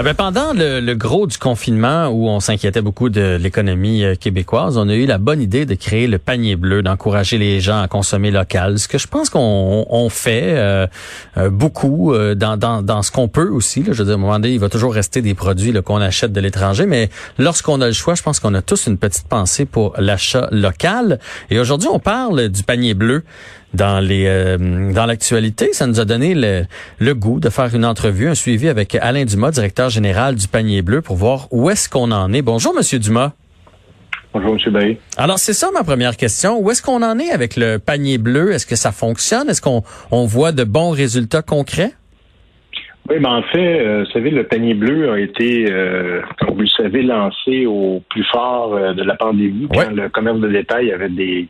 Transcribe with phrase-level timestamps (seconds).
[0.00, 4.78] Ah ben, pendant le, gros du confinement où on s'inquiétait beaucoup de l'économie euh, québécoise,
[4.78, 7.86] on a eu la bonne idée de créer le panier bleu, d'encourager les gens à
[7.86, 8.78] consommer local.
[8.78, 10.86] Ce que je pense qu'on fait euh,
[11.36, 13.82] euh, beaucoup dans, ce qu'on peut aussi.
[13.82, 16.32] Là, je veux dire, à moment donné, il va toujours rester des produits qu'on achète
[16.32, 19.66] de l'étranger, mais lorsqu'on a le choix, je pense qu'on a tous une petite pensée
[19.66, 21.18] pour l'achat local.
[21.50, 23.22] Et aujourd'hui, on parle du panier bleu
[23.74, 25.72] dans les euh, dans l'actualité.
[25.72, 26.64] Ça nous a donné le,
[26.98, 30.82] le, goût de faire une entrevue, un suivi avec Alain Dumas, directeur général du Panier
[30.82, 32.42] Bleu, pour voir où est-ce qu'on en est.
[32.42, 33.32] Bonjour, Monsieur Dumas.
[34.32, 34.72] Bonjour, M.
[34.72, 34.96] Bailly.
[35.16, 36.60] Alors, c'est ça ma première question.
[36.60, 38.52] Où est-ce qu'on en est avec le panier bleu?
[38.52, 39.48] Est-ce que ça fonctionne?
[39.48, 39.82] Est-ce qu'on
[40.12, 41.90] on voit de bons résultats concrets?
[43.08, 46.60] Oui, ben en fait, euh, vous savez, le panier bleu a été, euh, comme vous
[46.60, 51.08] le savez, lancé au plus fort de la pandémie, quand le commerce de détail avait
[51.08, 51.48] des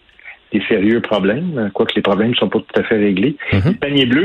[0.53, 3.37] des sérieux problèmes, quoique les problèmes ne sont pas tout à fait réglés.
[3.53, 3.61] Mhm.
[3.67, 4.25] Le panier bleu,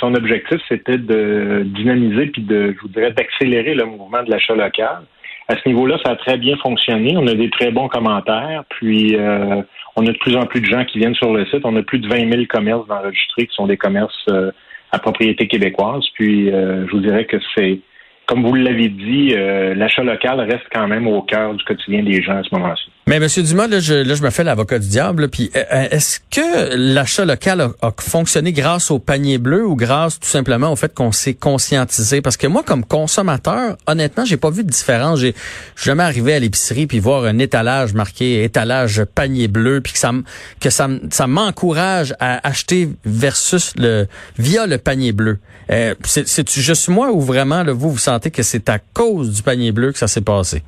[0.00, 4.54] son objectif, c'était de dynamiser puis de, je vous dirais, d'accélérer le mouvement de l'achat
[4.54, 5.02] local.
[5.48, 7.16] À ce niveau-là, ça a très bien fonctionné.
[7.16, 9.62] On a des très bons commentaires, puis euh,
[9.96, 11.60] on a de plus en plus de gens qui viennent sur le site.
[11.64, 14.50] On a plus de 20 000 commerces enregistrés qui sont des commerces euh,
[14.92, 16.04] à propriété québécoise.
[16.14, 17.80] Puis, euh, je vous dirais que c'est
[18.26, 22.22] comme vous l'avez dit, euh, l'achat local reste quand même au cœur du quotidien des
[22.22, 22.84] gens à ce moment-ci.
[23.08, 25.28] Mais Monsieur Dumas, là, je, là, je me fais l'avocat du diable.
[25.28, 30.20] Puis, euh, euh, est-ce que l'achat local a, fonctionné grâce au panier bleu ou grâce
[30.20, 32.22] tout simplement au fait qu'on s'est conscientisé?
[32.22, 35.18] Parce que moi, comme consommateur, honnêtement, j'ai pas vu de différence.
[35.18, 35.34] J'ai
[35.74, 40.12] jamais arrivé à l'épicerie puis voir un étalage marqué étalage panier bleu, puis que ça
[40.60, 44.06] que ça, ça m'encourage à acheter versus le
[44.38, 45.38] via le panier bleu.
[45.70, 49.42] Euh, c'est juste moi ou vraiment là, vous vous sentez que c'est à cause du
[49.42, 50.62] panier bleu que ça s'est passé?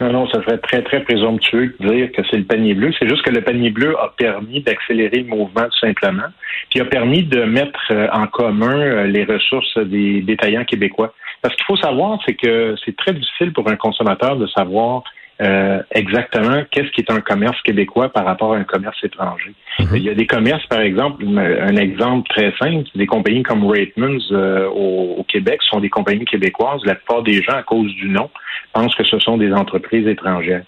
[0.00, 2.92] Non, non, ça serait très, très présomptueux de dire que c'est le panier bleu.
[2.98, 6.28] C'est juste que le panier bleu a permis d'accélérer le mouvement tout simplement,
[6.70, 11.14] puis a permis de mettre euh, en commun euh, les ressources des détaillants québécois.
[11.40, 15.04] Parce qu'il faut savoir, c'est que c'est très difficile pour un consommateur de savoir
[15.40, 19.52] euh, exactement qu'est-ce qui est un commerce québécois par rapport à un commerce étranger?
[19.80, 19.96] Mhm.
[19.96, 24.20] Il y a des commerces, par exemple, un exemple très simple, des compagnies comme Ratemans
[24.30, 26.82] euh, au, Québec sont des compagnies québécoises.
[26.84, 28.28] La plupart des gens, à cause du nom,
[28.72, 30.64] pensent que ce sont des entreprises étrangères.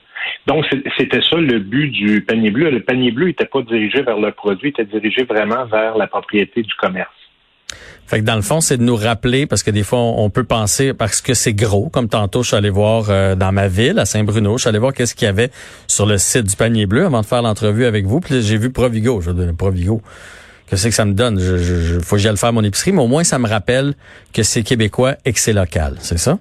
[0.47, 0.65] Donc,
[0.97, 2.71] c'était ça le but du panier bleu.
[2.71, 6.07] Le panier bleu n'était pas dirigé vers le produit, il était dirigé vraiment vers la
[6.07, 7.13] propriété du commerce.
[8.07, 10.45] Fait que dans le fond, c'est de nous rappeler, parce que des fois, on peut
[10.45, 13.99] penser, parce que c'est gros, comme tantôt, je suis allé voir euh, dans ma ville,
[13.99, 15.51] à Saint-Bruno, je suis allé voir qu'est-ce qu'il y avait
[15.87, 18.21] sur le site du panier bleu avant de faire l'entrevue avec vous.
[18.21, 20.03] Puis j'ai vu Provigo, je veux Provigo.
[20.71, 21.39] Que c'est que ça me donne?
[21.39, 23.95] Je, je, faut que j'aille faire mon épicerie, mais au moins, ça me rappelle
[24.33, 25.97] que c'est québécois et que c'est local.
[25.99, 26.39] C'est ça?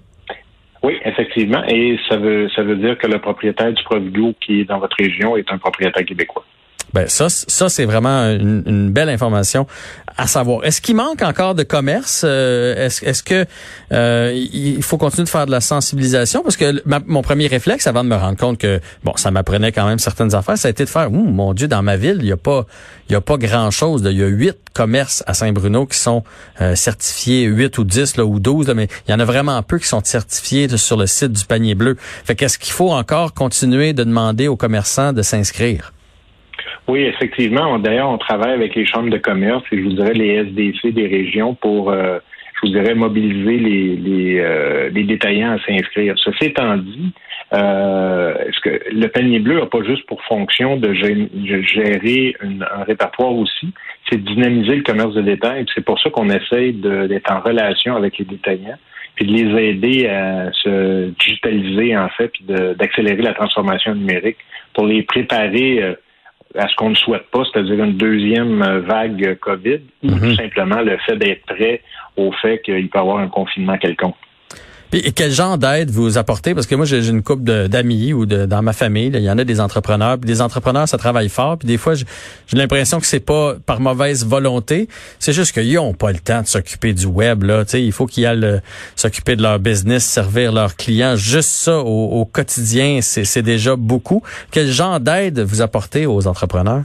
[0.81, 1.63] Oui, effectivement.
[1.67, 4.95] Et ça veut, ça veut dire que le propriétaire du Provigo qui est dans votre
[4.97, 6.45] région est un propriétaire québécois.
[6.93, 9.65] Ben ça, ça c'est vraiment une, belle information
[10.15, 10.63] à savoir.
[10.63, 12.21] Est-ce qu'il manque encore de commerce?
[12.23, 13.45] Euh, Est-ce est que
[13.91, 16.43] euh, il faut continuer de faire de la sensibilisation?
[16.43, 19.87] Parce que mon premier réflexe, avant de me rendre compte que bon, ça m'apprenait quand
[19.87, 22.27] même certaines affaires, ça a été de faire, Ouh, mon Dieu, dans ma ville, il
[22.27, 22.65] y a pas,
[23.09, 24.03] il y a pas grand chose.
[24.05, 26.23] Il y a huit commerces à Saint-Bruno qui sont
[26.61, 29.79] euh, certifiés, huit ou dix là, ou douze, mais il y en a vraiment peu
[29.79, 31.97] qui sont certifiés sur le site du panier bleu.
[32.25, 35.91] Fait qu'est-ce qu'il faut encore continuer de demander aux commerçants de s'inscrire?
[36.87, 37.79] Oui, effectivement.
[37.79, 41.07] D'ailleurs, on travaille avec les chambres de commerce et je vous dirais les SDC des
[41.07, 42.19] régions pour, euh,
[42.55, 46.15] je vous dirais, mobiliser les, les, euh, les détaillants à s'inscrire.
[46.17, 47.13] Ceci étant dit,
[47.53, 53.33] euh, est-ce que le panier bleu n'a pas juste pour fonction de gérer un répertoire
[53.33, 53.73] aussi,
[54.09, 55.65] c'est de dynamiser le commerce de détail.
[55.73, 58.77] C'est pour ça qu'on essaye d'être en relation avec les détaillants
[59.15, 64.37] puis de les aider à se digitaliser en fait, puis d'accélérer la transformation numérique
[64.73, 65.93] pour les préparer euh,
[66.55, 70.19] à ce qu'on ne souhaite pas, c'est-à-dire une deuxième euh, vague COVID, ou mhm.
[70.19, 71.81] tout simplement le fait d'être prêt
[72.15, 74.15] au fait qu'il peut y avoir un confinement quelconque.
[74.93, 76.53] Et quel genre d'aide vous apportez?
[76.53, 79.39] Parce que moi, j'ai une couple d'amis ou de, dans ma famille, il y en
[79.39, 80.19] a des entrepreneurs.
[80.19, 81.57] Puis des entrepreneurs, ça travaille fort.
[81.57, 82.05] Puis des fois, j'ai
[82.53, 84.87] l'impression que c'est pas par mauvaise volonté.
[85.17, 87.43] C'est juste qu'ils ont pas le temps de s'occuper du web.
[87.43, 87.63] Là.
[87.73, 88.61] il faut qu'ils aillent
[88.95, 91.15] s'occuper de leur business, servir leurs clients.
[91.15, 94.21] Juste ça au quotidien, c'est déjà beaucoup.
[94.51, 96.83] Quel genre d'aide vous apportez aux entrepreneurs?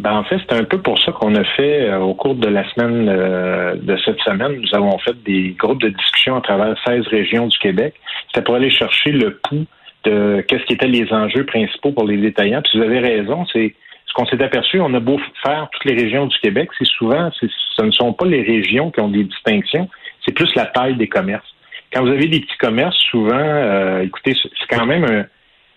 [0.00, 2.48] Ben, en fait, c'est un peu pour ça qu'on a fait euh, au cours de
[2.48, 6.76] la semaine euh, de cette semaine, nous avons fait des groupes de discussion à travers
[6.84, 7.94] 16 régions du Québec.
[8.26, 9.66] C'était pour aller chercher le pouls
[10.02, 12.62] de qu'est-ce qui étaient les enjeux principaux pour les détaillants.
[12.62, 13.74] Puis vous avez raison, c'est
[14.06, 17.30] ce qu'on s'est aperçu, on a beau faire toutes les régions du Québec, c'est souvent,
[17.32, 19.88] ce ne sont pas les régions qui ont des distinctions,
[20.24, 21.46] c'est plus la taille des commerces.
[21.92, 25.24] Quand vous avez des petits commerces, souvent, euh, écoutez, c'est quand même un,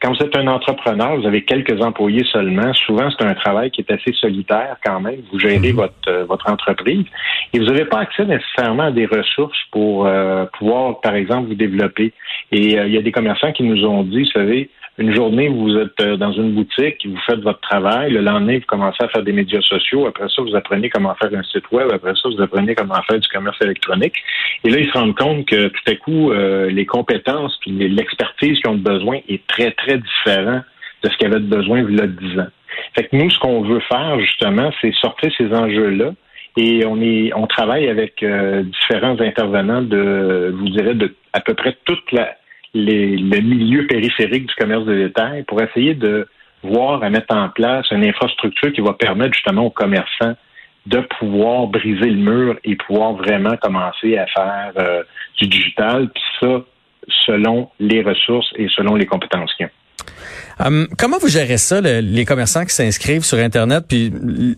[0.01, 2.73] quand vous êtes un entrepreneur, vous avez quelques employés seulement.
[2.73, 5.21] Souvent, c'est un travail qui est assez solitaire quand même.
[5.31, 5.75] Vous gérez mhm.
[5.75, 7.05] votre, euh, votre entreprise
[7.53, 11.55] et vous n'avez pas accès nécessairement à des ressources pour euh, pouvoir, par exemple, vous
[11.55, 12.13] développer.
[12.51, 15.47] Et euh, il y a des commerçants qui nous ont dit, vous savez, une journée,
[15.47, 18.11] vous êtes euh, dans une boutique, vous faites votre travail.
[18.11, 20.07] Le lendemain, vous commencez à faire des médias sociaux.
[20.07, 21.88] Après ça, vous apprenez comment faire un site web.
[21.94, 24.15] Après ça, vous apprenez comment faire du commerce électronique.
[24.63, 28.59] Et là, ils se rendent compte que tout à coup, euh, les compétences puis l'expertise
[28.59, 30.61] qu'ils ont besoin est très, très différent
[31.03, 32.47] de ce qu'ils avaient besoin il y a 10 ans.
[32.95, 36.13] Fait que nous, ce qu'on veut faire, justement, c'est sortir ces enjeux-là.
[36.59, 41.39] Et on est, on travaille avec euh, différents intervenants de, je vous dirais, de à
[41.39, 42.35] peu près toute la,
[42.74, 46.28] le milieu périphérique du commerce de détail pour essayer de
[46.64, 50.36] voir à mettre en place une infrastructure qui va permettre justement aux commerçants
[50.86, 55.04] de pouvoir briser le mur et pouvoir vraiment commencer à faire euh,
[55.40, 56.62] du digital, puis ça
[57.25, 59.69] selon les ressources et selon les compétences qu'ils ont.
[60.60, 63.86] Hum, comment vous gérez ça, les commerçants qui s'inscrivent sur Internet?
[63.88, 64.12] Puis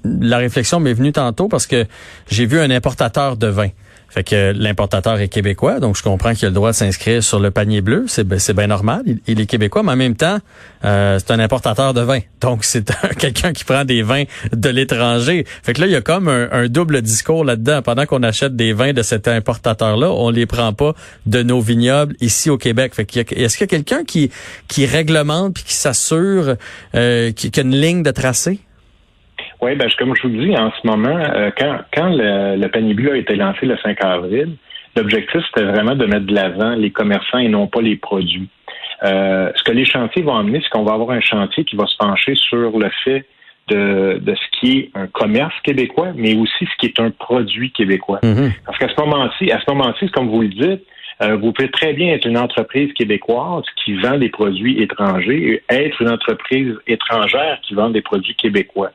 [0.03, 1.85] la réflexion m'est venue tantôt parce que
[2.29, 3.69] j'ai vu un importateur de vin.
[4.09, 7.39] Fait que l'importateur est québécois, donc je comprends qu'il a le droit de s'inscrire sur
[7.39, 8.05] le panier bleu.
[8.07, 9.03] C'est bien normal.
[9.27, 10.39] Il, est québécois, mais en même temps,
[10.83, 12.19] euh, c'est un importateur de vin.
[12.41, 14.23] Donc c'est quelqu'un qui prend des vins
[14.53, 15.45] de l'étranger.
[15.63, 17.81] Fait que là, il y a comme un, double discours là-dedans.
[17.81, 20.93] Pendant qu'on achète des vins de cet importateur-là, on les prend pas
[21.25, 22.95] de nos vignobles ici au Québec.
[22.95, 24.31] Fait que est-ce qu'il y a quelqu'un qui
[24.67, 26.55] qui réglemente puis qui s'assure
[26.95, 28.59] euh, qu'il y a une ligne de tracé?
[29.61, 32.93] Oui, ben, comme je vous dis, en ce moment, euh, quand, quand le, le, panier
[32.93, 34.55] bleu a été lancé le 5 avril,
[34.95, 38.49] l'objectif, c'était vraiment de mettre de l'avant les commerçants et non pas les produits.
[39.03, 41.85] Euh, ce que les chantiers vont amener, c'est qu'on va avoir un chantier qui va
[41.87, 43.25] se pencher sur le fait
[43.67, 47.71] de, de, ce qui est un commerce québécois, mais aussi ce qui est un produit
[47.71, 48.19] québécois.
[48.23, 48.51] Mm-hmm.
[48.65, 50.83] Parce qu'à ce moment-ci, à ce moment-ci, comme vous le dites,
[51.21, 55.73] euh, vous pouvez très bien être une entreprise québécoise qui vend des produits étrangers et
[55.73, 58.91] être une entreprise étrangère qui vend des produits québécois.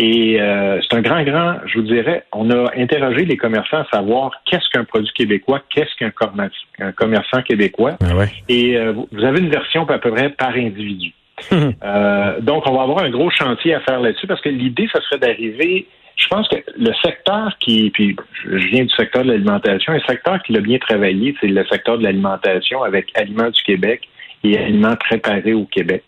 [0.00, 3.86] Et euh, c'est un grand, grand, je vous dirais, on a interrogé les commerçants à
[3.92, 7.96] savoir qu'est-ce qu'un produit québécois, qu'est-ce qu'un commerçant québécois.
[8.00, 11.14] Ah Et euh, vous avez une version à peu près par individu.
[11.52, 15.00] euh, donc, on va avoir un gros chantier à faire là-dessus parce que l'idée, ce
[15.02, 15.88] serait d'arriver.
[16.14, 20.40] Je pense que le secteur qui, puis je viens du secteur de l'alimentation, un secteur
[20.42, 24.08] qui l'a bien travaillé, c'est le secteur de l'alimentation avec Aliments du Québec
[24.44, 26.04] et Aliments préparés au Québec.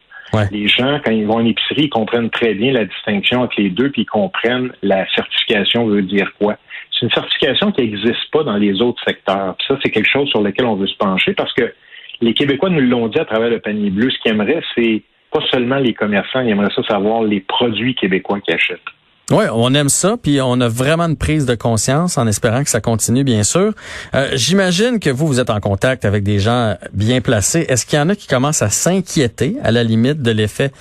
[0.50, 3.70] Les gens, quand ils vont en épicerie, ils comprennent très bien la distinction entre les
[3.70, 6.56] deux, puis ils comprennent la certification veut dire quoi.
[6.92, 9.56] C'est une certification qui n'existe pas dans les autres secteurs.
[9.56, 11.72] Puis ça, c'est quelque chose sur lequel on veut se pencher parce que
[12.20, 14.10] les Québécois nous l'ont dit à travers le panier bleu.
[14.10, 18.40] Ce qu'ils aimeraient, c'est pas seulement les commerçants, ils aimeraient ça savoir les produits québécois
[18.40, 18.80] qu'ils achètent.
[19.30, 22.70] Oui, on aime ça, puis on a vraiment une prise de conscience en espérant que
[22.70, 23.72] ça continue, bien sûr.
[24.14, 27.64] Euh, J'imagine que vous, vous êtes en contact avec des gens bien placés.
[27.68, 30.72] Est-ce qu'il y en a qui commencent à s'inquiéter à la limite de l'effet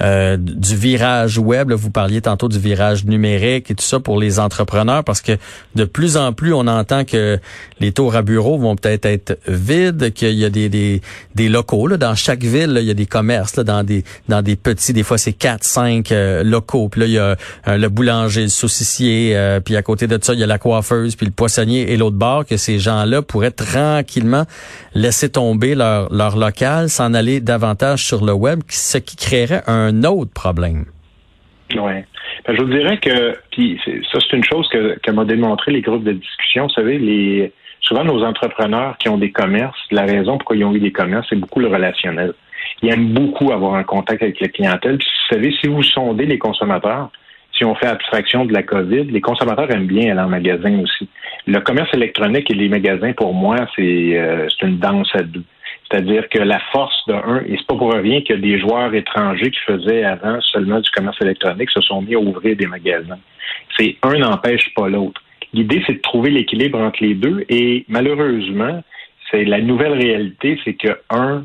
[0.00, 1.72] euh, du virage web.
[1.72, 5.32] vous parliez tantôt du virage numérique et tout ça pour les entrepreneurs parce que
[5.74, 7.38] de plus en plus, on entend que
[7.80, 11.00] les tours à bureaux vont peut-être être vides, qu'il y a des, des,
[11.34, 11.86] des locaux.
[11.86, 14.92] Là, dans chaque ville, il y a des commerces, là, dans des dans des petits,
[14.92, 16.88] des fois c'est quatre, cinq euh, locaux.
[16.88, 17.36] Puis là, il y a
[17.68, 21.16] euh, le boulanger, le saucissier, puis à côté de ça, il y a la coiffeuse,
[21.16, 24.44] puis le poissonnier et l'autre bord, que ces gens-là pourraient tranquillement
[24.94, 29.85] laisser tomber leur, leur local, s'en aller davantage sur le web, ce qui créerait un
[29.86, 30.86] un autre problème.
[31.74, 31.92] Oui.
[32.46, 33.80] Ben, je vous dirais que, puis
[34.12, 36.64] ça, c'est une chose que, que m'ont démontré les groupes de discussion.
[36.64, 40.80] Vous savez, souvent nos entrepreneurs qui ont des commerces, la raison pourquoi ils ont eu
[40.80, 42.34] des commerces, c'est beaucoup le relationnel.
[42.82, 44.98] Ils aiment beaucoup avoir un contact avec la clientèle.
[44.98, 47.10] Puis, vous savez, si vous sondez les consommateurs,
[47.56, 51.08] si on fait abstraction de la COVID, les consommateurs aiment bien aller en magasin aussi.
[51.46, 55.44] Le commerce électronique et les magasins, pour moi, c'est euh, une danse à deux.
[55.88, 59.50] C'est-à-dire que la force de un, et c'est pas pour rien que des joueurs étrangers
[59.50, 63.18] qui faisaient avant seulement du commerce électronique se sont mis à ouvrir des magasins.
[63.78, 65.22] C'est un n'empêche pas l'autre.
[65.52, 68.82] L'idée, c'est de trouver l'équilibre entre les deux et malheureusement,
[69.30, 71.44] c'est la nouvelle réalité, c'est que un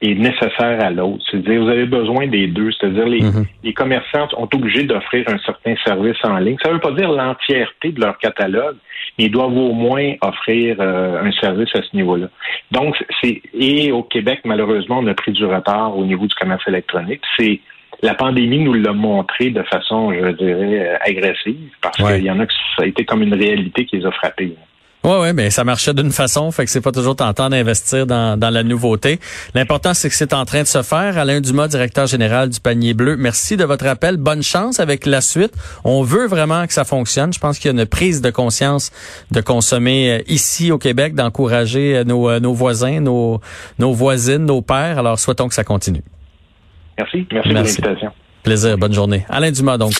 [0.00, 1.24] est nécessaire à l'autre.
[1.30, 2.70] C'est-à-dire, vous avez besoin des deux.
[2.72, 3.46] C'est-à-dire, les, Mhm.
[3.64, 6.56] les commerçants sont obligés d'offrir un certain service en ligne.
[6.62, 8.76] Ça ne veut pas dire l'entièreté de leur catalogue,
[9.18, 12.28] mais ils doivent au moins offrir euh, un service à ce niveau-là.
[12.70, 16.62] Donc, c'est et au Québec, malheureusement, on a pris du retard au niveau du commerce
[16.68, 17.22] électronique.
[17.38, 17.60] C'est
[18.02, 22.16] la pandémie nous l'a montré de façon, je dirais, euh, agressive, parce Ouais.
[22.18, 24.54] qu'il y en a que ça a été comme une réalité qui les a frappés.
[25.04, 28.36] Ouais, ouais, mais ça marchait d'une façon, fait que c'est pas toujours tentant d'investir dans,
[28.38, 29.20] dans la nouveauté.
[29.54, 31.16] L'important, c'est que c'est en train de se faire.
[31.16, 34.16] Alain Dumas, directeur général du Panier Bleu, merci de votre appel.
[34.16, 35.52] Bonne chance avec la suite.
[35.84, 37.32] On veut vraiment que ça fonctionne.
[37.32, 38.90] Je pense qu'il y a une prise de conscience
[39.30, 43.40] de consommer euh, ici au Québec, d'encourager euh, nos, euh, nos voisins, nos,
[43.78, 44.98] nos voisines, nos pères.
[44.98, 46.02] Alors, souhaitons que ça continue.
[46.98, 47.26] Merci.
[47.32, 47.76] Merci, Merci.
[47.80, 48.12] de l'invitation.
[48.42, 49.24] Plaisir, bonne journée.
[49.28, 49.92] Alain Dumas, donc.